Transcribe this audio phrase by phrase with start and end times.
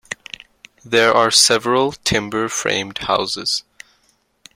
[0.83, 3.63] There are several timber framed houses.